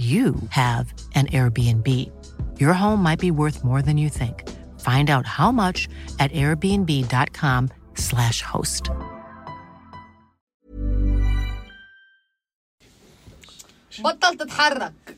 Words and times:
you 0.00 0.34
have 0.48 0.94
an 1.14 1.26
Airbnb. 1.26 1.86
Your 2.58 2.72
home 2.72 3.02
might 3.02 3.18
be 3.18 3.30
worth 3.30 3.62
more 3.62 3.82
than 3.82 3.98
you 3.98 4.08
think. 4.08 4.48
Find 4.80 5.10
out 5.10 5.26
how 5.26 5.52
much 5.52 5.90
at 6.18 6.32
airbnb.com/slash 6.32 8.40
host. 8.42 8.90
بطل 14.00 14.36
تتحرك 14.36 15.16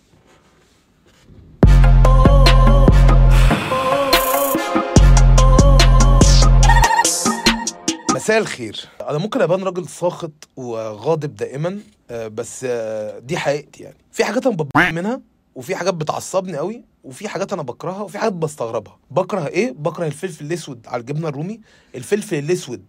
مساء 8.14 8.38
الخير 8.38 8.80
أنا 9.00 9.18
ممكن 9.18 9.40
ابان 9.40 9.62
راجل 9.62 9.88
ساخط 9.88 10.48
وغاضب 10.56 11.36
دائما 11.36 11.68
آه، 11.68 11.78
بس 12.12 12.66
آه، 12.68 13.18
دي 13.18 13.36
حقيقتي 13.38 13.82
يعني. 13.82 13.96
في 14.12 14.24
حاجات 14.24 14.46
أنا 14.46 14.56
ببقى 14.56 14.92
منها 14.92 15.20
وفي 15.54 15.76
حاجات 15.76 15.94
بتعصبني 15.94 16.56
قوي 16.56 16.84
وفي 17.04 17.28
حاجات 17.28 17.52
أنا 17.52 17.62
بكرهها 17.62 18.02
وفي 18.02 18.18
حاجات 18.18 18.32
بستغربها. 18.32 18.98
بكره 19.10 19.46
إيه؟ 19.46 19.72
بكره 19.72 20.06
الفلفل 20.06 20.44
الأسود 20.44 20.86
على 20.86 21.00
الجبنة 21.00 21.28
الرومي 21.28 21.60
الفلفل 21.94 22.38
الأسود 22.38 22.82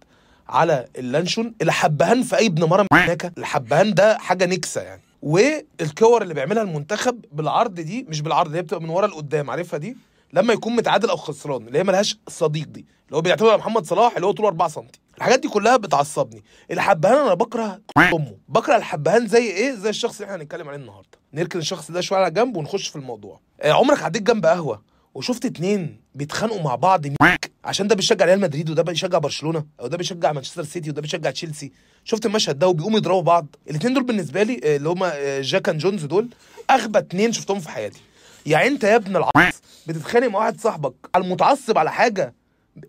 على 0.48 0.86
اللانشون 0.98 1.54
الحبهان 1.62 2.22
في 2.22 2.36
أي 2.38 2.46
ابن 2.46 2.64
مره 2.64 2.86
هناك 2.92 3.32
الحبهان 3.38 3.94
ده 3.94 4.18
حاجة 4.18 4.46
نكسة 4.46 4.80
يعني. 4.80 5.02
والكور 5.22 6.22
اللي 6.22 6.34
بيعملها 6.34 6.62
المنتخب 6.62 7.24
بالعرض 7.32 7.74
دي 7.74 8.06
مش 8.08 8.20
بالعرض 8.20 8.46
اللي 8.46 8.58
هي 8.58 8.62
بتبقى 8.62 8.82
من 8.82 8.88
ورا 8.88 9.06
لقدام 9.06 9.50
عارفها 9.50 9.78
دي؟ 9.78 9.96
لما 10.32 10.52
يكون 10.52 10.76
متعادل 10.76 11.10
أو 11.10 11.16
خسران 11.16 11.66
اللي 11.66 11.78
هي 11.78 11.84
ملهاش 11.84 12.18
صديق 12.28 12.66
دي. 12.68 12.86
اللي 13.06 13.16
هو 13.16 13.20
بيعتمد 13.20 13.48
على 13.48 13.58
محمد 13.58 13.86
صلاح 13.86 14.14
اللي 14.16 14.26
هو 14.26 14.32
طوله 14.32 14.48
4 14.48 14.68
سم 14.68 14.84
الحاجات 15.24 15.40
دي 15.40 15.48
كلها 15.48 15.76
بتعصبني. 15.76 16.44
الحبهان 16.70 17.14
أنا 17.16 17.34
بكره 17.34 17.80
أمه. 17.98 18.36
بكره 18.48 18.76
الحبهان 18.76 19.26
زي 19.28 19.46
إيه؟ 19.50 19.72
زي 19.74 19.88
الشخص 19.90 20.14
اللي 20.20 20.24
إحنا 20.32 20.42
هنتكلم 20.42 20.68
عليه 20.68 20.78
النهارده. 20.78 21.18
نركن 21.34 21.58
الشخص 21.58 21.90
ده 21.90 22.00
شوية 22.00 22.18
على 22.18 22.30
جنب 22.30 22.56
ونخش 22.56 22.88
في 22.88 22.96
الموضوع. 22.96 23.40
آه، 23.60 23.72
عمرك 23.72 24.02
عديت 24.02 24.22
جنب 24.22 24.46
قهوة؟ 24.46 24.82
وشفت 25.14 25.44
اتنين 25.44 26.00
بيتخانقوا 26.14 26.62
مع 26.62 26.74
بعض 26.74 27.06
ميك؟ 27.06 27.52
عشان 27.64 27.88
ده 27.88 27.94
بيشجع 27.94 28.24
ريال 28.24 28.40
مدريد 28.40 28.70
وده 28.70 28.82
بيشجع 28.82 29.18
برشلونة 29.18 29.64
أو 29.80 29.86
ده 29.86 29.96
بيشجع 29.96 30.32
مانشستر 30.32 30.64
سيتي 30.64 30.90
وده 30.90 31.02
بيشجع 31.02 31.30
تشيلسي. 31.30 31.72
شفت 32.04 32.26
المشهد 32.26 32.58
ده 32.58 32.68
وبيقوموا 32.68 32.98
يضربوا 32.98 33.22
بعض. 33.22 33.46
الاتنين 33.70 33.94
دول 33.94 34.02
بالنسبة 34.02 34.42
لي 34.42 34.60
آه، 34.64 34.76
اللي 34.76 34.88
هما 34.88 35.12
آه، 35.14 35.40
جاك 35.40 35.68
اند 35.68 35.80
جونز 35.80 36.04
دول 36.04 36.28
أغبى 36.70 36.98
اتنين 36.98 37.32
شفتهم 37.32 37.60
في 37.60 37.68
حياتي. 37.68 38.00
يعني 38.46 38.68
أنت 38.68 38.84
يا 38.84 38.96
ابن 38.96 39.16
العص 39.16 39.54
بتتخانق 39.86 40.26
مع 40.28 40.38
واحد 40.38 40.60
صاحبك 40.60 40.94
المتعصب 41.16 41.78
على 41.78 41.92
حاجة. 41.92 42.34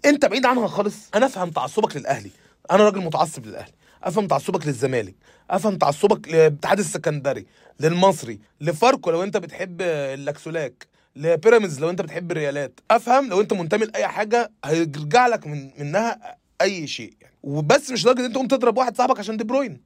انت 0.06 0.26
بعيد 0.26 0.46
عنها 0.46 0.68
خالص. 0.68 0.96
أنا 1.16 1.26
افهم 1.26 1.50
تعصبك 1.52 1.98
للاهلي. 1.98 2.32
أنا 2.72 2.84
راجل 2.84 3.02
متعصب 3.02 3.46
للاهلي. 3.46 3.72
افهم 4.04 4.28
تعصبك 4.28 4.68
للزمالك. 4.68 5.16
افهم 5.50 5.78
تعصبك 5.78 6.28
للاتحاد 6.28 6.80
السكندري 6.80 7.46
للمصري 7.80 8.40
لفاركو 8.62 9.12
لو 9.12 9.24
انت 9.24 9.38
بتحب 9.38 9.82
اللاكسولاك 9.82 10.88
لبيراميدز 11.16 11.80
لو 11.80 11.90
انت 11.90 12.02
بتحب 12.02 12.32
الريالات. 12.32 12.80
افهم 12.92 13.30
لو 13.30 13.42
انت 13.42 13.54
منتمي 13.54 13.86
لاي 13.86 14.08
حاجة 14.08 14.52
هيرجع 14.66 15.28
لك 15.28 15.48
من 15.48 15.72
منها 15.80 16.38
اي 16.62 16.88
شيء 16.88 17.14
يعني. 17.22 17.36
وبس 17.44 17.92
مش 17.92 18.06
لدرجة 18.06 18.20
ان 18.20 18.26
انت 18.26 18.34
تقوم 18.34 18.48
تضرب 18.48 18.78
واحد 18.78 18.98
صاحبك 18.98 19.20
عشان 19.20 19.38
دي 19.38 19.44
بروين. 19.44 19.82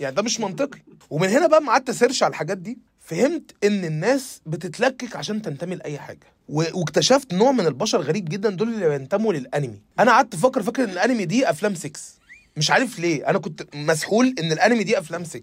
يعني 0.00 0.14
ده 0.14 0.22
مش 0.22 0.40
منطقي. 0.40 0.78
ومن 1.10 1.28
هنا 1.28 1.46
بقى 1.46 1.62
ما 1.62 1.72
قعدت 1.72 1.90
سيرش 1.90 2.22
على 2.22 2.30
الحاجات 2.30 2.58
دي. 2.58 2.78
فهمت 3.08 3.54
إن 3.64 3.84
الناس 3.84 4.40
بتتلكك 4.46 5.16
عشان 5.16 5.42
تنتمي 5.42 5.74
لأي 5.74 5.98
حاجة. 5.98 6.26
واكتشفت 6.48 7.34
نوع 7.34 7.52
من 7.52 7.66
البشر 7.66 8.00
غريب 8.00 8.24
جدا 8.28 8.50
دول 8.50 8.68
اللي 8.68 8.88
بينتموا 8.88 9.32
للأنمي. 9.32 9.80
أنا 9.98 10.10
قعدت 10.10 10.34
أفكر 10.34 10.62
فاكر 10.62 10.84
إن 10.84 10.90
الأنمي 10.90 11.24
دي 11.24 11.50
أفلام 11.50 11.74
6 11.74 12.00
مش 12.56 12.70
عارف 12.70 12.98
ليه. 12.98 13.30
أنا 13.30 13.38
كنت 13.38 13.74
مسحول 13.74 14.34
إن 14.38 14.52
الأنمي 14.52 14.84
دي 14.84 14.98
أفلام 14.98 15.24
6 15.24 15.42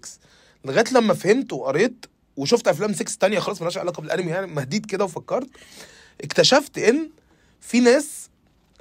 لغاية 0.64 0.84
لما 0.92 1.14
فهمت 1.14 1.52
وقريت 1.52 2.06
وشفت 2.36 2.68
أفلام 2.68 2.92
6 2.92 3.16
تانية 3.20 3.38
خالص 3.38 3.58
مالهاش 3.58 3.78
علاقة 3.78 4.00
بالأنمي 4.00 4.30
يعني 4.30 4.46
مهديت 4.46 4.86
كده 4.86 5.04
وفكرت 5.04 5.48
اكتشفت 6.20 6.78
إن 6.78 7.10
في 7.60 7.80
ناس 7.80 8.28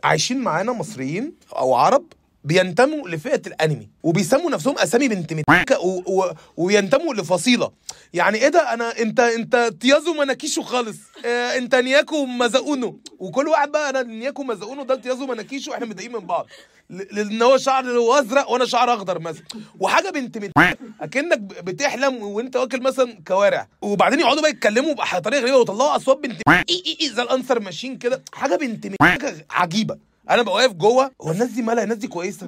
عايشين 0.03 0.38
معانا 0.41 0.72
مصريين 0.72 1.34
أو 1.56 1.73
عرب 1.73 2.06
بينتموا 2.45 3.09
لفئة 3.09 3.41
الأنمي 3.47 3.89
وبيسموا 4.03 4.51
نفسهم 4.51 4.78
أسامي 4.79 5.07
بنت 5.07 5.33
متكه 5.33 5.79
و... 5.79 6.01
و... 6.22 6.31
وينتموا 6.57 7.13
لفصيلة. 7.13 7.72
يعني 8.13 8.38
إيه 8.38 8.47
ده؟ 8.50 8.73
أنا 8.73 9.00
انت 9.00 9.19
أنت 9.19 9.73
تيازو 9.81 10.13
مناكيشو 10.13 10.61
خالص. 10.61 10.97
آه 11.25 11.57
أنت 11.57 11.75
نياكو 11.75 12.25
مزقونو 12.25 13.00
وكل 13.19 13.47
واحد 13.47 13.72
بقى 13.72 13.89
أنا 13.89 14.01
نياكو 14.01 14.44
مزقونو 14.44 14.84
ده 14.84 14.95
تيازو 14.95 15.25
مناكيشو 15.25 15.73
إحنا 15.73 15.85
متضايقين 15.85 16.13
من 16.16 16.25
بعض. 16.25 16.47
ل- 16.89 17.16
لأن 17.16 17.41
هو 17.41 17.57
شعر 17.57 17.85
ازرق 18.19 18.51
وأنا 18.51 18.66
شعر 18.66 18.94
أخضر 18.94 19.19
مثلا. 19.19 19.44
وحاجة 19.79 20.09
بنت 20.09 20.38
متكه 20.38 20.78
أكنك 21.01 21.39
بتحلم 21.39 22.23
وأنت 22.23 22.55
واكل 22.55 22.81
مثلا 22.81 23.17
كوارع. 23.28 23.67
وبعدين 23.81 24.19
يقعدوا 24.19 24.41
بقى 24.41 24.51
يتكلموا 24.51 24.94
بطريقه 24.94 25.41
غريبة 25.41 25.57
ويطلعوا 25.57 25.95
أصوات 25.95 26.17
بنت 26.17 26.41
اي 26.50 26.63
اي 26.69 26.97
اي 27.01 27.09
زي 27.09 27.22
الانسر 27.22 27.59
ماشين 27.59 27.97
كده. 27.97 28.23
حاجة 28.34 28.55
بنت 28.55 28.88
متكه 28.88 29.34
عجيبة. 29.50 29.97
أنا 30.29 30.41
بقى 30.41 30.53
واقف 30.55 30.71
جوه 30.73 31.11
هو 31.21 31.31
الناس 31.31 31.49
دي 31.49 31.61
مالها؟ 31.61 31.83
الناس 31.83 31.97
دي 31.97 32.07
كويسة؟ 32.07 32.47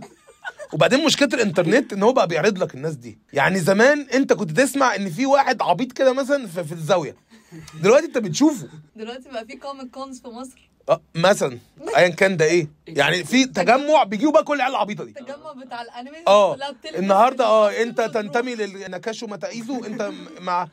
وبعدين 0.74 1.06
مشكلة 1.06 1.30
الانترنت 1.34 1.94
إن 1.94 2.04
هو 2.04 2.14
بقى 2.14 2.28
بيعرض 2.28 2.58
لك 2.64 2.76
الناس 2.76 2.96
دي. 2.96 3.20
يعني 3.34 3.60
زمان 3.60 4.08
أنت 4.14 4.34
كنت 4.34 4.52
تسمع 4.52 4.96
إن 4.96 5.10
في 5.10 5.26
واحد 5.26 5.62
عبيط 5.62 5.92
كده 5.92 6.14
مثلا 6.14 6.48
في, 6.48 6.64
في 6.64 6.72
الزاوية. 6.72 7.16
دلوقتي 7.82 8.06
أنت 8.06 8.18
بتشوفه. 8.18 8.68
دلوقتي 8.96 9.30
بقى 9.30 9.46
في 9.46 9.56
Comic 9.56 9.92
Cons 9.92 10.22
في 10.22 10.28
مصر. 10.28 10.70
آه 10.90 11.02
مثلا. 11.16 11.58
ايا 11.98 12.08
كان 12.08 12.38
ده 12.38 12.46
إيه؟ 12.46 12.68
يعني 12.88 13.24
في 13.24 13.46
تجمع 13.46 14.04
بيجيبوا 14.04 14.32
بقى 14.34 14.44
كل 14.44 14.56
العيال 14.56 14.72
العبيطة 14.74 15.04
دي. 15.04 15.10
التجمع 15.10 15.54
بتاع 15.66 15.82
الانمي 15.82 16.18
آه. 16.28 16.58
النهارده 16.98 17.46
آه 17.46 17.82
أنت. 17.82 18.02
تنتمي 18.02 18.56
للنكاشو 18.56 19.28
متايزو 19.28 19.86
أنت 19.86 20.12
مع 20.40 20.68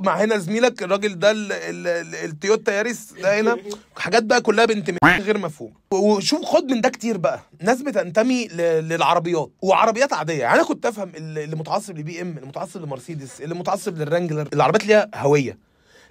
مع 0.00 0.14
هنا 0.16 0.38
زميلك 0.38 0.82
الراجل 0.82 1.18
ده 1.18 1.30
ال- 1.30 1.52
ال- 1.52 1.86
ال- 1.86 2.14
التويوتا 2.30 2.72
ياريس 2.72 3.12
ده 3.22 3.40
هنا. 3.40 3.56
حاجات 3.96 4.22
بقى 4.22 4.40
كلها 4.40 4.64
بنت 4.64 4.90
غير 5.04 5.38
مفهوم. 5.38 5.72
وشوف 5.90 6.44
خد 6.44 6.64
من 6.64 6.80
ده 6.80 6.88
كتير 6.88 7.16
بقى. 7.18 7.40
ناس 7.60 7.82
بتنتمي 7.82 8.46
للعربيات 8.48 9.50
وعربيات 9.62 10.12
عادية. 10.12 10.40
يعني 10.40 10.54
أنا 10.54 10.64
كنت 10.68 10.86
أفهم 10.86 11.12
اللي 11.16 11.44
اللي 11.44 11.56
متعصب 11.56 11.98
لبي 11.98 12.22
إم 12.22 12.30
اللي 12.36 12.46
متعصب 12.46 12.82
لمرسيدس 12.82 13.40
اللي 13.40 13.54
متعصب 13.54 13.98
للرانجلر. 13.98 14.48
العربيات 14.52 14.86
ليها 14.86 15.10
هوية. 15.14 15.58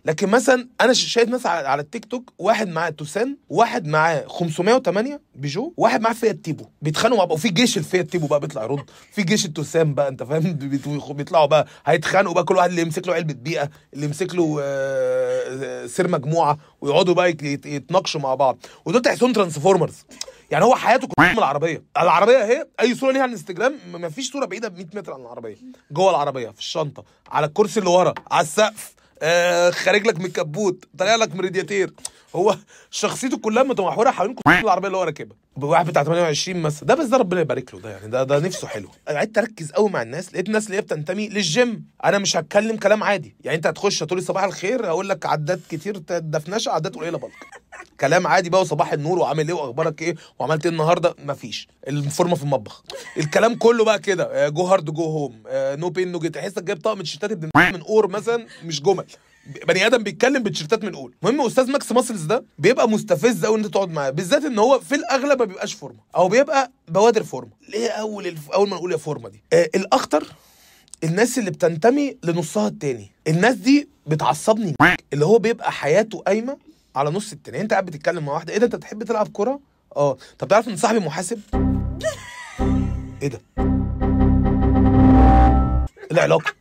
لكن 0.05 0.29
مثلا 0.29 0.67
أنا 0.81 0.93
شايف 0.93 1.29
ناس 1.29 1.45
على 1.45 1.81
التيك 1.81 2.05
توك 2.05 2.33
واحد 2.37 2.67
معاه 2.67 2.89
توسان 2.89 3.37
واحد 3.49 3.87
معاه 3.87 4.25
508 4.27 5.21
بيجو 5.35 5.73
واحد 5.77 6.01
معاه 6.01 6.13
فيات 6.13 6.35
تيبو. 6.35 6.65
بيتخانقوا 6.81 7.17
مع 7.19 7.25
بعض. 7.25 7.31
وفي 7.37 7.49
جيش 7.49 7.77
الفيات 7.77 8.09
تيبو 8.09 8.27
بقى 8.27 8.39
بيطلع 8.39 8.63
يرد 8.63 8.89
في 9.11 9.23
جيش 9.23 9.45
التوسان 9.45 9.93
بقى 9.93 10.07
أنت 10.07 10.23
فاهم؟ 10.23 10.53
بيطلعوا 11.13 11.45
بقى. 11.45 11.67
هيتخانقوا 11.85 12.33
بقى 12.33 12.43
كل 12.43 12.55
واحد 12.55 12.69
اللي 12.69 12.81
يمسك 12.81 13.07
له 13.07 13.13
علبة 13.13 13.33
بيئة 13.33 13.69
اللي 13.93 14.05
يمسك 14.05 14.35
له 14.35 14.59
آه، 14.61 15.85
سير 15.87 16.07
مجموعة 16.07 16.57
ويقعدوا 16.81 17.13
بقى 17.13 17.29
يت- 17.29 17.43
يت- 17.43 17.65
يتناقشوا 17.65 18.21
مع 18.21 18.35
بعض. 18.35 18.57
ودول 18.85 19.01
تحسهم 19.01 19.33
Transformers 19.33 19.95
يعني 20.51 20.65
هو 20.65 20.75
حياته 20.75 21.07
كلها 21.07 21.31
من 21.31 21.37
العربية. 21.37 21.83
العربية 21.97 22.37
اهي 22.37 22.67
أي 22.79 22.95
صورة 22.95 23.11
ليها 23.11 23.21
على 23.21 23.29
الإنستجرام 23.29 23.75
ما 23.93 24.09
فيش 24.09 24.31
صورة 24.31 24.45
بعيدة 24.45 24.67
ب 24.67 24.77
100 24.77 24.85
متر 24.93 25.13
عن 25.13 25.21
العربية. 25.21 25.55
جوه 25.91 26.09
العربية 26.09 26.49
في 26.49 26.59
الشنطة 26.59 27.03
على 27.27 27.45
الكرسي 27.45 27.79
اللي 27.79 27.89
ورا 27.91 28.13
على 28.31 28.43
السقف. 28.43 28.93
آه 28.97 29.02
خارج 29.71 30.07
لك 30.07 30.19
من 30.19 30.25
الكبوت 30.25 30.85
طالع 30.97 31.15
لك 31.15 31.35
من 31.35 31.41
رادياتير. 31.41 31.93
هو 32.35 32.57
شخصيته 32.91 33.37
كلها 33.37 33.63
متمحوره 33.63 34.11
حوالين 34.11 34.35
كل 34.35 34.51
العربية 34.63 34.87
اللي 34.87 34.97
هو 34.97 35.03
راكبها. 35.03 35.37
واحد 35.61 35.85
بتاع 35.85 36.03
28 36.03 36.61
مثلا. 36.61 36.87
ده 36.87 36.95
بس 36.95 37.05
ده 37.07 37.17
ربنا 37.17 37.41
يبارك 37.41 37.73
له. 37.73 37.79
ده 37.79 37.89
يعني 37.91 38.07
ده 38.07 38.23
ده 38.23 38.39
نفسه 38.39 38.67
حلو. 38.67 38.89
قعدت 39.07 39.37
اركز 39.37 39.71
قوي 39.71 39.89
مع 39.89 40.01
الناس. 40.01 40.33
لقيت 40.33 40.47
الناس 40.47 40.65
اللي 40.65 40.77
هي 40.77 40.81
بتنتمي 40.81 41.29
للجيم. 41.29 41.85
أنا 42.05 42.17
مش 42.17 42.37
هتكلم 42.37 42.77
كلام 42.77 43.03
عادي. 43.03 43.35
يعني 43.43 43.57
انت 43.57 43.67
هتخش 43.67 44.03
هتقول 44.03 44.19
لي 44.19 44.25
صباح 44.25 44.43
الخير 44.43 44.85
هقول 44.87 45.09
لك 45.09 45.25
عدات 45.25 45.59
كتير 45.69 45.97
definition 46.09 46.71
عدات 46.71 46.95
قليلة 46.95 47.17
bulk 47.17 47.31
كلام 48.01 48.27
عادي 48.27 48.49
بقى. 48.49 48.61
وصباح 48.61 48.93
النور 48.93 49.19
وعامل 49.19 49.47
إيه 49.47 49.53
واخبارك 49.53 50.01
إيه 50.01 50.15
وعملت 50.39 50.65
إيه 50.65 50.71
النهارده؟ 50.71 51.15
مفيش. 51.25 51.67
الفورمة 51.87 52.35
في 52.35 52.43
المطبخ. 52.43 52.83
الكلام 53.17 53.55
كله 53.55 53.85
بقى 53.85 53.99
كده. 53.99 54.49
go 54.49 54.63
hard 54.65 54.85
go 54.85 55.03
home 55.03 55.43
no 55.49 55.89
pain 55.89 56.11
no 56.11 56.19
gain 56.19 56.33
تحسك 56.35 56.63
جايب 56.63 56.81
طقم 56.81 56.99
تيشيرتات 57.01 57.31
ابن 57.31 57.49
من 57.73 57.81
اور 57.81 58.07
مثلا 58.07 58.45
مش 58.65 58.81
جمل. 58.81 59.05
بني 59.67 59.85
آدم 59.87 60.03
بيتكلم 60.03 60.43
بتيشيرتات 60.43 60.83
من 60.83 60.95
أول. 60.95 61.13
المهم 61.23 61.45
أستاذ 61.45 61.71
Max 61.71 61.91
Muscles 61.91 62.21
ده 62.23 62.45
بيبقى 62.59 62.89
مستفز 62.89 63.45
قوي 63.45 63.57
إن 63.59 63.63
أنت 63.63 63.73
تقعد 63.73 63.89
معاه 63.89 64.09
بالذات 64.09 64.43
إن 64.43 64.59
هو 64.59 64.79
في 64.79 64.95
الأغلب 64.95 65.39
ما 65.39 65.45
بيبقاش 65.45 65.73
فورمة 65.73 65.99
أو 66.15 66.27
بيبقى 66.27 66.71
بوادر 66.87 67.23
فورمة. 67.23 67.51
ليه 67.69 67.89
أول 67.89 68.27
الف... 68.27 68.51
أول 68.51 68.69
ما 68.69 68.75
نقول 68.75 68.91
يا 68.91 68.97
فورمة 68.97 69.29
دي؟ 69.29 69.41
آه 69.53 69.69
الأخطر 69.75 70.27
الناس 71.03 71.37
اللي 71.39 71.51
بتنتمي 71.51 72.17
لنصها 72.23 72.67
التاني. 72.67 73.11
الناس 73.27 73.55
دي 73.55 73.89
بتعصبني. 74.07 74.75
اللي 75.13 75.25
هو 75.25 75.37
بيبقى 75.39 75.71
حياته 75.71 76.19
قايمة 76.27 76.57
على 76.95 77.09
نص 77.09 77.31
التاني. 77.31 77.61
أنت 77.61 77.71
قاعد 77.71 77.85
بتتكلم 77.85 78.25
مع 78.25 78.33
واحدة 78.33 78.53
إيه 78.53 78.59
ده؟ 78.59 78.65
أنت 78.65 78.75
بتحب 78.75 79.03
تلعب 79.03 79.27
كورة؟ 79.27 79.59
آه. 79.95 80.17
طب 80.39 80.47
تعرف 80.47 80.67
إن 80.67 80.77
صاحبي 80.77 80.99
محاسب؟ 80.99 81.39
إيه 83.21 83.27
ده؟ 83.27 83.41
العلاقة. 86.11 86.53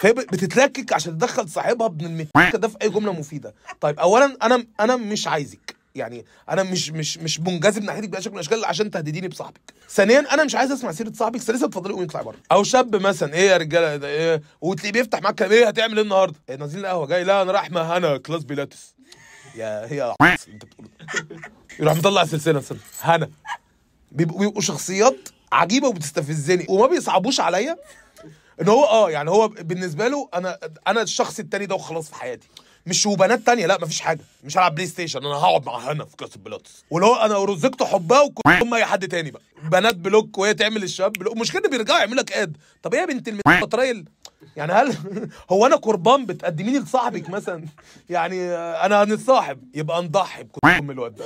فهي 0.00 0.12
بتتلكك 0.12 0.92
عشان 0.92 1.18
تدخل 1.18 1.48
صاحبها 1.48 1.86
ابن 1.86 2.06
المتكه 2.06 2.58
ده 2.58 2.68
في 2.68 2.76
أي 2.82 2.88
جملة 2.88 3.12
مفيدة. 3.12 3.54
طيب 3.80 3.98
اولا 3.98 4.36
أنا 4.42 4.66
أنا 4.80 4.96
مش 4.96 5.26
عايزك. 5.26 5.76
يعني 5.94 6.24
أنا 6.50 6.62
مش 6.62 6.90
مش 6.90 7.18
مش 7.18 7.40
منجذب 7.40 7.82
ناحيتك 7.82 8.08
بأي 8.08 8.22
شكل 8.22 8.30
من 8.30 8.36
الأشكال 8.36 8.64
عشان 8.64 8.90
تهدديني 8.90 9.28
بصاحبك. 9.28 9.60
ثانيا 9.90 10.34
أنا 10.34 10.44
مش 10.44 10.54
عايز 10.54 10.72
أسمع 10.72 10.92
سيرة 10.92 11.12
صاحبك. 11.12 11.40
ثالثا 11.40 11.66
اتفضلي 11.66 11.92
قومي 11.92 12.04
اطلعي 12.04 12.24
بره. 12.24 12.36
أو 12.52 12.62
شاب 12.62 12.96
مثلا 12.96 13.34
إيه 13.34 13.50
يا 13.50 13.56
رجالة؟ 13.56 13.96
ده 13.96 14.08
إيه؟ 14.08 14.42
وتلاقيه 14.60 14.92
بيفتح 14.92 15.22
معاك 15.22 15.34
كلام 15.34 15.52
إيه 15.52 15.68
هتعمل 15.68 15.96
إيه 15.96 16.02
النهارده؟ 16.02 16.36
إيه 16.48 16.56
نازلين 16.56 16.84
القهوة 16.84 17.06
جاي 17.06 17.24
لا 17.24 17.42
أنا 17.42 17.52
رايح 17.52 17.70
مع 17.70 17.96
هنا 17.96 18.16
class 18.16 18.44
Pilates. 18.44 18.94
يا 19.54 19.86
هي 19.86 19.96
يا 19.96 20.14
أنت 20.20 20.64
بتقوله 20.64 20.88
ده. 21.00 21.36
يروح 21.80 21.96
مطلع 21.96 22.24
سلسلة 22.24 22.58
مثلا 22.58 22.78
هنا. 23.00 23.30
بيبقوا 24.12 24.60
شخصيات 24.60 25.28
عجيبة 25.52 25.88
وبتستفزني. 25.88 26.66
وما 26.68 26.86
بيصعبوش 26.86 27.40
عليا. 27.40 27.76
إن 28.60 28.68
هو 28.68 28.84
آه 28.84 29.10
يعني 29.10 29.30
هو 29.30 29.48
بالنسبة 29.48 30.08
له 30.08 30.28
أنا 30.34 30.58
أنا 30.86 31.02
الشخص 31.02 31.38
التاني 31.38 31.66
ده 31.66 31.74
وخلاص 31.74 32.08
في 32.08 32.14
حياتي. 32.14 32.48
مش 32.86 33.06
وبنات 33.06 33.40
تانية 33.46 33.66
لا 33.66 33.78
مفيش 33.82 34.00
حاجة. 34.00 34.20
مش 34.44 34.56
هلعب 34.58 34.74
PlayStation 34.74 35.18
أنا 35.18 35.34
هقعد 35.34 35.66
مع 35.66 35.78
هنا 35.92 36.04
في 36.04 36.16
class 36.16 36.36
ال 36.36 36.42
Pilates 36.42 36.84
واللي 36.90 37.06
هو 37.06 37.14
أنا 37.14 37.44
رزقت 37.44 37.82
حبها 37.82 38.20
وكل 38.20 38.50
هم 38.50 38.74
أي 38.74 38.84
حد 38.84 39.08
تاني 39.08 39.30
بقى. 39.30 39.42
بنات 39.62 39.94
block 39.94 40.38
وهي 40.38 40.54
تعمل 40.54 40.82
الشباب 40.82 41.12
block. 41.12 41.36
مش 41.36 41.52
كده 41.52 41.68
بيرجعوا 41.68 41.98
يعملوا 41.98 42.22
لك 42.22 42.32
add 42.32 42.56
طب 42.82 42.94
إيه 42.94 43.00
يا 43.00 43.06
بنت 43.06 43.28
المطريل 43.28 44.04
يعني 44.56 44.72
هل 44.72 44.96
هو 45.52 45.66
أنا 45.66 45.76
قربان 45.76 46.26
بتقدميني 46.26 46.78
لصاحبك 46.78 47.30
مثلا؟ 47.30 47.64
يعني 48.10 48.50
أنا 48.56 49.02
هنتصاحب. 49.02 49.58
يبقى 49.74 50.02
نضحي 50.02 50.42
بكل 50.42 50.68
ام 50.70 50.90
الواد 50.90 51.14
ده. 51.16 51.24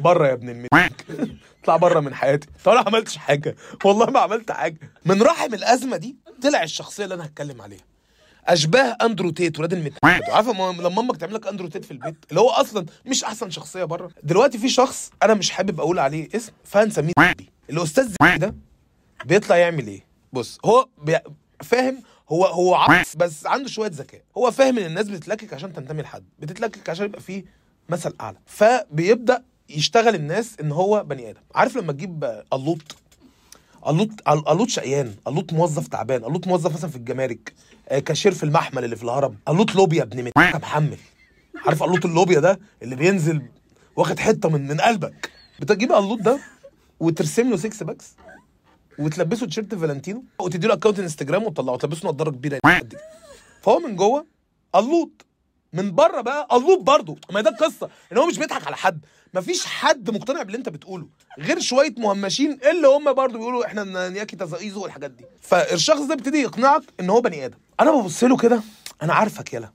بره 0.00 0.26
يا 0.26 0.32
ابن 0.32 0.48
المتك 0.48 1.06
اطلع 1.62 1.76
بره 1.76 2.00
من 2.00 2.14
حياتي. 2.14 2.48
طب 2.64 2.72
أنا 2.72 2.80
ما 2.82 2.86
عملتش 2.88 3.16
حاجة. 3.16 3.56
والله 3.84 4.06
ما 4.10 4.20
عملت 4.20 4.52
حاجة. 4.52 4.78
من 5.04 5.22
رحم 5.22 5.54
الأزمة 5.54 5.96
دي 5.96 6.16
طلع 6.42 6.62
الشخصية 6.62 7.04
اللي 7.04 7.14
أنا 7.14 7.24
هتكلم 7.24 7.62
عليها. 7.62 7.84
أشباه 8.46 8.96
أندرو 9.02 9.30
تيت 9.30 9.58
ولاد 9.58 9.72
المت 9.72 9.92
عارفة 10.04 10.52
ما- 10.52 10.82
لما 10.82 11.00
أمك 11.00 11.16
تعمل 11.16 11.34
لك 11.34 11.46
أندرو 11.46 11.68
تيت 11.68 11.84
في 11.84 11.90
البيت؟ 11.90 12.16
اللي 12.30 12.40
هو 12.40 12.50
أصلا 12.50 12.86
مش 13.06 13.24
أحسن 13.24 13.50
شخصية 13.50 13.84
بره. 13.84 14.10
دلوقتي 14.22 14.58
في 14.58 14.68
شخص 14.68 15.10
أنا 15.22 15.34
مش 15.34 15.50
حابب 15.50 15.80
أقول 15.80 15.98
عليه 15.98 16.28
اسم 16.36 16.52
فهنسميه. 16.64 17.12
الأستاذ 17.70 18.14
ده 18.36 18.54
بيطلع 19.24 19.56
يعمل 19.56 19.86
إيه؟ 19.86 20.06
بص 20.32 20.58
هو 20.64 20.88
بي... 20.98 21.18
فاهم 21.62 22.02
هو 22.32 22.44
هو 22.46 22.74
عبس 22.74 23.16
بس 23.16 23.46
عنده 23.46 23.68
شوية 23.68 23.90
ذكاء. 23.94 24.20
هو 24.38 24.50
فاهم 24.50 24.78
إن 24.78 24.86
الناس 24.86 25.08
بتتلكك 25.08 25.54
عشان 25.54 25.72
تنتمي 25.72 26.02
لحد 26.02 26.24
بتتلكك 26.38 26.90
عشان 26.90 27.04
يبقى 27.06 27.20
فيه 27.20 27.44
مثل 27.88 28.14
أعلى. 28.20 28.36
فبيبدأ 28.46 29.42
يشتغل 29.68 30.14
الناس 30.14 30.56
إن 30.60 30.72
هو 30.72 31.04
بني 31.04 31.30
آدم. 31.30 31.40
عارف 31.54 31.76
لما 31.76 31.92
تجيب 31.92 32.42
قلوط؟ 32.50 32.96
قل- 33.82 34.44
قلوط 34.44 34.68
شقيان 34.68 35.14
قلوط 35.24 35.52
موظف 35.52 35.88
تعبان 35.88 36.24
قلوط 36.24 36.46
موظف 36.46 36.74
مثلا 36.74 36.90
في 36.90 36.96
الجمارك 36.96 37.52
آه، 37.88 37.98
كاشير 37.98 38.32
في 38.34 38.42
المحمل 38.42 38.84
اللي 38.84 38.96
في 38.96 39.02
الهرم 39.02 39.36
قلوط 39.46 39.74
لوبيا 39.74 40.02
ابن 40.02 40.24
مت 40.24 40.32
محمل. 40.38 40.98
عارف 41.66 41.82
قلوط 41.82 42.04
اللوبيا 42.06 42.40
ده؟ 42.40 42.60
اللي 42.82 42.96
بينزل 42.96 43.42
واخد 43.96 44.18
حتة 44.18 44.48
من 44.48 44.68
من 44.68 44.80
قلبك. 44.80 45.30
بتجيب 45.60 45.92
قلوط 45.92 46.18
ده 46.20 46.38
وترسم 47.00 47.50
له 47.50 47.56
six 47.56 47.82
packs 47.82 48.14
وتلبسه 48.98 49.46
تيشيرت 49.46 49.74
Valentino 49.74 50.24
وتدي 50.38 50.66
له 50.66 50.74
account 50.74 50.98
Instagram 50.98 51.42
وتطلعه 51.42 51.76
تلبسه 51.76 52.08
نضاره 52.08 52.30
كبيرة. 52.30 52.58
كده. 52.80 52.98
فهو 53.62 53.78
من 53.78 53.96
جوه 53.96 54.26
قلوط. 54.72 55.26
من 55.72 55.94
بره 55.94 56.20
بقى 56.20 56.46
قلوط 56.50 56.78
برضه. 56.80 57.16
ما 57.30 57.40
ده 57.40 57.50
القصة. 57.50 57.90
إن 58.12 58.18
هو 58.18 58.26
مش 58.26 58.38
بيضحك 58.38 58.66
على 58.66 58.76
حد. 58.76 59.04
مفيش 59.34 59.66
حد 59.66 60.10
مقتنع 60.10 60.42
باللي 60.42 60.58
انت 60.58 60.68
بتقوله. 60.68 61.06
غير 61.38 61.60
شوية 61.60 61.94
مهمشين 61.98 62.58
اللي 62.70 62.88
هم 62.88 63.12
برضه 63.12 63.38
بيقولوا 63.38 63.66
إحنا 63.66 64.08
نياكي 64.08 64.36
تزايزو 64.36 64.82
والحاجات 64.82 65.10
دي. 65.10 65.24
فالشخص 65.40 66.00
ده 66.00 66.14
بيبتدي 66.14 66.38
يقنعك 66.38 66.82
إن 67.00 67.10
هو 67.10 67.20
بني 67.20 67.44
آدم. 67.44 67.58
أنا 67.80 67.90
ببص 67.90 68.24
له 68.24 68.36
كده. 68.36 68.62
أنا 69.02 69.14
عارفك 69.14 69.52
يلا 69.52 69.72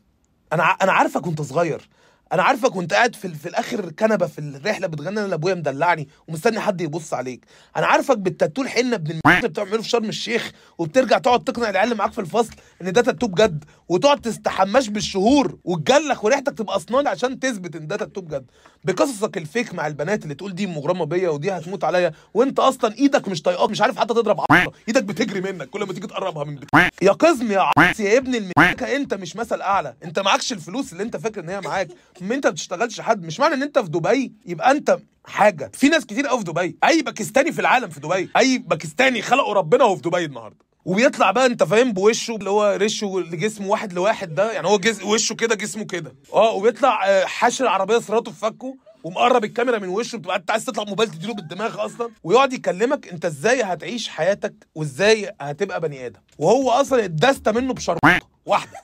أنا 0.53 0.63
أنا 0.63 0.91
عارفك 0.91 1.27
وأنت 1.27 1.41
صغير. 1.41 1.89
أنا 2.33 2.43
عارفك 2.43 2.75
وانت 2.75 2.93
قاعد 2.93 3.15
في, 3.15 3.29
في 3.29 3.49
الآخر 3.49 3.89
كنبة 3.91 4.25
في 4.27 4.39
الرحلة 4.39 4.87
بتغني 4.87 5.25
أنا 5.25 5.33
ابويا 5.35 5.53
مدلعني 5.55 6.07
ومستني 6.27 6.59
حد 6.59 6.81
يبص 6.81 7.13
عليك. 7.13 7.45
أنا 7.77 7.85
عارفك 7.87 8.17
بالتاتو 8.17 8.61
الحنة 8.61 8.95
ابن 8.95 9.19
اللي 9.37 9.47
بتعمله 9.47 9.81
في 9.81 9.89
شرم 9.89 10.05
الشيخ 10.09 10.51
وبترجع 10.77 11.17
تقعد 11.17 11.43
تقنع 11.43 11.69
العيال 11.69 11.97
معاك 11.97 12.11
في 12.11 12.21
الفصل 12.21 12.53
ان 12.81 12.93
ده 12.93 13.01
تاتو 13.01 13.27
بجد. 13.27 13.63
وتقعد 13.89 14.21
تستحماش 14.21 14.87
بالشهور 14.89 15.57
وتجلخ 15.63 16.23
وريحتك 16.25 16.57
تبقى 16.57 16.77
أسنان 16.77 17.07
عشان 17.07 17.39
تثبت 17.39 17.75
إن 17.75 17.87
ده 17.87 17.95
تاتو 17.95 18.21
بجد. 18.21 18.45
بقصصك 18.83 19.37
الفيك 19.37 19.73
مع 19.73 19.87
البنات 19.87 20.23
اللي 20.23 20.35
تقول 20.35 20.55
دي 20.55 20.67
مغرمة 20.67 21.05
بيا 21.05 21.29
ودي 21.29 21.51
هتموت 21.51 21.83
عليا 21.83 22.11
وأنت 22.33 22.59
أصلا 22.59 22.93
إيدك 22.97 23.27
مش 23.27 23.41
طايقاك 23.41 23.69
مش 23.69 23.81
عارف 23.81 23.97
حتى 23.99 24.13
تضرب 24.13 24.41
عصا 24.41 24.71
إيدك 24.87 25.03
بتجري 25.03 25.41
منك 25.41 25.69
كل 25.69 25.79
ما 25.83 25.93
تيجي 25.93 26.07
تقربها 26.07 26.43
من 26.43 26.55
بت... 26.55 26.69
يا 27.01 27.11
قزم 27.11 27.51
يا 27.51 27.71
عص 27.77 27.99
يا 27.99 28.17
ابن 28.17 28.35
المكه 28.35 28.95
أنت 28.95 29.13
مش 29.13 29.35
مثل 29.35 29.61
أعلى. 29.61 29.95
أنت 30.03 30.19
معكش 30.19 30.53
الفلوس 30.53 30.91
اللي 30.93 31.03
أنت 31.03 31.17
فاكر 31.17 31.41
إن 31.41 31.49
هي 31.49 31.61
معاك. 31.61 31.87
ما 32.21 32.35
أنت 32.35 32.47
بتشتغلش 32.47 33.01
حد. 33.01 33.23
مش 33.25 33.39
معنى 33.39 33.53
إن 33.53 33.63
أنت 33.63 33.79
في 33.79 33.89
دبي 33.89 34.33
يبقى 34.45 34.71
أنت 34.71 34.97
حاجة. 35.25 35.71
في 35.73 35.89
ناس 35.89 36.05
كتير 36.05 36.27
قوي 36.27 36.37
في 36.39 36.43
دبي. 36.45 36.77
أي 36.83 37.01
باكستاني 37.01 37.51
في 37.51 37.59
العالم 37.61 37.89
في 37.89 37.99
دبي. 37.99 38.29
أي 38.37 38.57
باكستاني 38.57 39.21
خلقه 39.21 39.53
ربنا 39.53 39.83
وهو 39.83 39.95
في 39.95 40.01
دبي 40.01 40.25
النهارده. 40.25 40.66
وبيطلع 40.87 41.31
بقى 41.31 41.45
انت 41.45 41.63
فاهم 41.63 41.91
بوشه 41.93 42.35
اللي 42.35 42.49
هو 42.49 42.77
رشه 42.81 43.19
لجسمه 43.19 43.67
واحد 43.67 43.93
لواحد 43.93 44.35
ده 44.35 44.51
يعني 44.51 44.67
هو 44.67 44.77
جز... 44.77 45.03
وشه 45.03 45.35
كده 45.35 45.55
جسمه 45.55 45.83
كده. 45.83 46.15
آه 46.33 46.51
وبيطلع 46.51 47.07
آه، 47.07 47.25
حاشر 47.25 47.63
العربية 47.63 47.97
صراطه 47.99 48.31
في 48.31 48.39
فكه 48.39 48.75
ومقرب 49.03 49.43
الكاميرا 49.43 49.79
من 49.79 49.87
وشه 49.89 50.17
بتبقى 50.17 50.37
انت 50.37 50.51
عايز 50.51 50.65
تطلع 50.65 50.83
موبايل 50.83 51.09
تديله 51.11 51.33
بالدماغ 51.33 51.85
أصلا 51.85 52.09
ويقعد 52.23 52.53
يكلمك 52.53 53.07
انت 53.07 53.25
إزاي 53.25 53.61
هتعيش 53.63 54.09
حياتك 54.09 54.53
وازاي 54.75 55.31
هتبقى 55.41 55.81
بني 55.81 56.05
آدم. 56.05 56.19
وهو 56.37 56.71
أصلا 56.71 57.05
اتدست 57.05 57.49
منه 57.49 57.73
بشرطه 57.73 57.99
واحدة. 58.45 58.77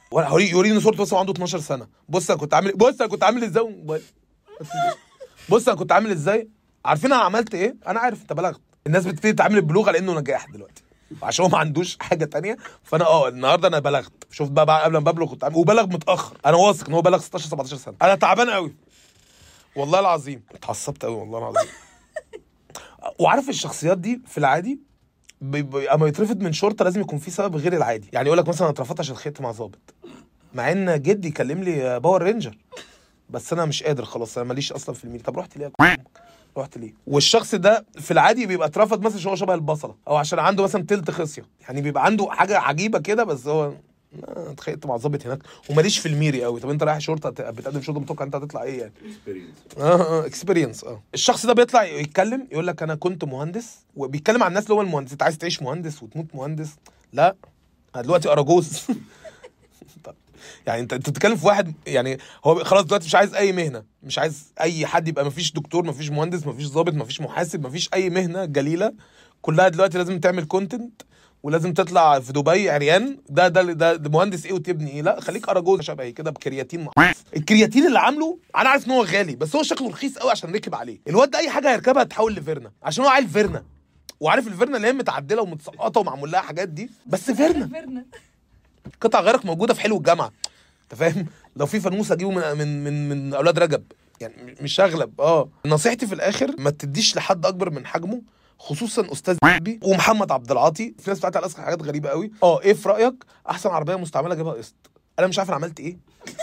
يوريني 0.51 0.79
صورته 0.79 1.03
بس 1.03 1.13
عنده 1.13 1.31
12 1.33 1.60
سنة. 1.60 1.88
بص 2.10 2.29
أنا 2.31 2.39
كنت 2.39 2.53
عامل 2.53 2.72
بص 2.72 3.01
أنا 3.01 3.10
كنت 3.10 3.24
عامل 3.24 3.43
إزاي. 3.43 3.63
بص 5.50 5.67
أنا 5.67 5.77
كنت 5.77 5.91
عامل 5.91 6.12
إزاي؟ 6.12 6.50
عارفين 6.86 7.13
أنا 7.13 7.22
عملت 7.22 7.55
إيه؟ 7.55 7.75
أنا 7.88 8.00
عارف 8.00 8.22
أنت 8.22 8.33
بلغت. 8.33 8.62
الناس 8.88 9.05
بتبتدي 9.05 9.33
تعامل 9.33 9.55
البلوغ 9.55 9.88
على 9.88 9.98
انه 9.98 10.19
نجاح 10.19 10.45
دلوقتي. 10.51 10.83
عشان 11.24 11.45
هو 11.45 11.51
ما 11.51 11.57
عندوش 11.57 11.98
حاجة 12.00 12.25
تانية. 12.25 12.57
فأنا 12.83 13.05
آه 13.05 13.27
النهارده 13.27 13.67
أنا 13.67 13.79
بلغت. 13.79 14.12
شفت 14.31 14.51
بقى, 14.51 14.83
قبل 14.83 14.98
ما 14.98 15.12
ببلغ 15.12 15.27
كنت 15.27 15.50
وبلغ 15.53 15.86
متأخر. 15.86 16.38
أنا 16.45 16.57
واثق 16.57 16.88
إن 16.88 16.93
هو 16.93 17.01
بلغ 17.01 17.17
16 17.17 17.48
17 17.50 17.75
سنة. 17.77 17.95
أنا 18.01 18.15
تعبان 18.15 18.50
قوي 18.50 18.75
والله 19.75 20.00
العظيم. 20.00 20.43
اتعصبت 20.51 21.05
قوي 21.05 21.15
والله 21.15 21.38
العظيم. 21.38 21.69
وعارف 23.19 23.50
الشخصيات 23.50 23.98
دي 23.98 24.22
في 24.27 24.38
العادي؟ 24.38 24.79
أما 25.93 26.07
يترفض 26.07 26.41
من 26.41 26.53
شرطة 26.53 26.86
لازم 26.86 27.01
يكون 27.01 27.19
في 27.19 27.31
سبب 27.31 27.55
غير 27.55 27.74
العادي. 27.74 28.10
يعني 28.13 28.27
يقول 28.27 28.38
لك 28.38 28.48
مثلا 28.48 28.62
أنا 28.62 28.74
اترفضت 28.74 29.00
عشان 29.00 29.15
خدت 29.15 29.41
مع 29.41 29.51
ظابط. 29.51 29.93
مع 30.53 30.72
إن 30.72 31.01
جدي 31.01 31.31
كلم 31.31 31.63
لي 31.63 32.00
Power 32.00 32.24
Ranger. 32.24 32.57
بس 33.29 33.53
أنا 33.53 33.65
مش 33.65 33.83
قادر 33.83 34.05
خلاص. 34.05 34.38
أنا 34.38 34.48
ماليش 34.48 34.72
أصلا 34.72 34.95
في 34.95 35.03
الميل. 35.03 35.22
طب 35.22 35.39
رحت 35.39 35.57
ليه 35.57 35.72
رحت 36.57 36.77
ليه؟ 36.77 36.93
والشخص 37.07 37.55
ده 37.55 37.86
في 38.00 38.12
العادي 38.12 38.45
بيبقى 38.45 38.67
اترفض 38.67 39.01
مثلا 39.01 39.17
عشان 39.17 39.29
هو 39.29 39.36
شبه 39.36 39.53
البصلة 39.53 39.95
أو 40.07 40.15
عشان 40.15 40.39
عنده 40.39 40.63
مثلا 40.63 40.83
تلت 40.86 41.12
خصية. 41.12 41.45
يعني 41.62 41.81
بيبقى 41.81 42.05
عنده 42.05 42.27
حاجة 42.31 42.57
عجيبة 42.60 43.00
كده 43.00 43.24
بس 43.24 43.48
هو 43.48 43.74
آه، 44.27 44.51
اتخيلت 44.51 44.86
مع 44.86 44.98
ظابط 44.98 45.25
هناك. 45.25 45.39
وماليش 45.69 46.00
في 46.00 46.05
الميري 46.05 46.43
قوي. 46.43 46.60
طب 46.60 46.69
أنت 46.69 46.83
رايح 46.83 46.98
شرطة 47.00 47.29
بتقدم 47.29 47.81
شرطة 47.81 48.00
متوقع 48.00 48.25
أنت 48.25 48.36
هتطلع 48.36 48.63
إيه 48.63 48.79
يعني؟ 48.79 48.93
آه 49.77 49.81
آه 50.01 50.25
experience 50.25 50.83
آه. 50.83 51.01
الشخص 51.13 51.45
ده 51.45 51.53
بيطلع 51.53 51.83
يتكلم 51.83 52.48
يقول 52.51 52.67
لك 52.67 52.83
أنا 52.83 52.95
كنت 52.95 53.24
مهندس 53.24 53.77
وبيتكلم 53.95 54.43
عن 54.43 54.50
الناس 54.50 54.63
اللي 54.63 54.74
هو 54.74 54.81
المهندس. 54.81 55.12
أنت 55.12 55.24
عايز 55.24 55.38
تعيش 55.38 55.62
مهندس 55.62 56.03
وتموت 56.03 56.25
مهندس؟ 56.36 56.69
لا. 57.13 57.36
أنا 57.95 58.03
دلوقتي 58.03 58.29
أراجوز. 58.31 58.81
يعني 60.67 60.81
انت 60.81 60.93
انت 60.93 61.09
بتتكلم 61.09 61.35
في 61.35 61.47
واحد 61.47 61.73
يعني 61.88 62.17
هو 62.45 62.63
خلاص 62.63 62.83
دلوقتي 62.83 63.05
مش 63.05 63.15
عايز 63.15 63.35
اي 63.35 63.51
مهنة 63.51 63.83
مش 64.03 64.19
عايز 64.19 64.53
اي 64.62 64.85
حد 64.85 65.07
يبقى 65.07 65.25
مفيش 65.25 65.53
دكتور 65.53 65.85
مفيش 65.85 66.09
مهندس 66.09 66.47
مفيش 66.47 66.67
ضابط 66.67 66.93
مفيش 66.93 67.21
محاسب 67.21 67.67
مفيش 67.67 67.89
اي 67.93 68.09
مهنة 68.09 68.45
جليلة. 68.45 68.93
كلها 69.41 69.67
دلوقتي 69.67 69.97
لازم 69.97 70.19
تعمل 70.19 70.45
content 70.45 71.01
ولازم 71.43 71.73
تطلع 71.73 72.19
في 72.19 72.33
دبي 72.33 72.69
عريان. 72.69 73.17
ده 73.29 73.47
ده 73.47 73.62
ده, 73.62 73.95
ده 73.95 74.09
مهندس 74.09 74.45
إيه 74.45 74.53
وتبني 74.53 74.91
إيه؟ 74.91 75.01
لا 75.01 75.19
خليك 75.21 75.50
أراجوز 75.50 75.81
شبهي 75.81 76.12
كده 76.12 76.31
بكرياتين. 76.31 76.88
الكرياتين 77.38 77.88
اللي 77.88 78.00
عامله 78.00 78.38
أنا 78.55 78.69
عارف 78.69 78.88
إن 78.88 78.91
هو 78.91 79.03
غالي 79.03 79.35
بس 79.35 79.55
هو 79.55 79.63
شكله 79.63 79.89
رخيص 79.89 80.17
قوي 80.17 80.31
عشان 80.31 80.51
ركب 80.55 80.75
عليه. 80.75 81.00
الواد 81.07 81.29
ده 81.31 81.39
أي 81.39 81.50
حاجة 81.50 81.71
هيركبها 81.71 82.03
تحول 82.03 82.33
ل 82.36 82.41
Verna 82.41 82.72
عشان 82.83 83.03
هو 83.03 83.09
عيل 83.09 83.27
Verna. 83.27 83.63
وعارف 84.19 84.47
الفيرنا 84.47 84.77
اللي 84.77 84.88
هي 84.88 84.93
متعدلة 84.93 85.41
ومتسقطة 85.41 86.00
ومعمول 86.01 86.31
لها 86.31 86.41
حاجات 86.41 86.69
دي؟ 86.69 86.89
بس 87.07 87.31
فيرنا. 87.31 88.05
قطع 89.01 89.21
غيرك 89.21 89.45
موجودة 89.45 89.73
في 89.73 89.81
حلو 89.81 89.97
الجامعة. 89.97 90.31
أنت 90.83 90.95
فاهم؟ 90.95 91.25
لو 91.55 91.65
في 91.65 91.79
فانوس 91.79 92.11
أجيبه 92.11 92.31
من 92.31 92.57
من 92.57 92.83
من, 92.83 93.09
من 93.09 93.33
أولاد 93.33 93.59
رجب. 93.59 93.83
يعني 94.21 94.55
مش 94.61 94.81
هغلب. 94.81 95.21
آه. 95.21 95.49
نصيحتي 95.65 96.07
في 96.07 96.13
الآخر 96.15 96.55
ما 96.57 96.69
تديش 96.69 97.15
لحد 97.15 97.45
أكبر 97.45 97.69
من 97.69 97.85
حجمه 97.85 98.21
خصوصا 98.59 99.11
أستاذ 99.11 99.37
بي 99.61 99.79
ومحمد 99.83 100.31
عبد 100.31 100.51
العاطي. 100.51 100.93
في 100.99 101.09
ناس 101.09 101.19
بتاعت 101.19 101.37
على 101.37 101.49
حاجات 101.49 101.83
غريبة 101.83 102.09
قوي. 102.09 102.31
آه 102.43 102.61
إيه 102.61 102.73
في 102.73 102.89
رأيك؟ 102.89 103.23
أحسن 103.49 103.69
عربية 103.69 103.95
مستعملة 103.95 104.33
أجيبها 104.33 104.53
قسط. 104.53 104.75
أنا 105.19 105.27
مش 105.27 105.39
عارف 105.39 105.49
أنا 105.49 105.55
عملت 105.55 105.79
إيه. 105.79 105.97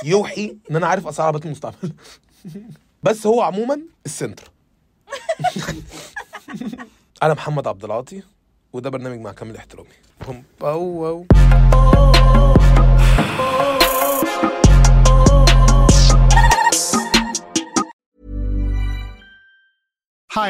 يوحي 0.05 0.57
إن 0.71 0.77
أنا 0.77 0.87
عارف 0.87 1.07
أسعار 1.07 1.29
العربيات 1.29 1.47
المستعمله 1.47 1.93
بس 3.03 3.27
هو 3.27 3.43
عموما 3.43 3.81
السنتر. 4.07 4.51
أنا 7.23 7.35
محمد 7.35 7.67
عبد 7.67 7.85
العاطي. 7.85 8.23
وده 8.73 8.91
برنامج 8.91 9.19
مع 9.21 9.33
كامل 9.33 9.57
احترامي. 9.57 9.89
هم 10.29 10.43
باو 10.61 10.83
واو. 10.83 11.27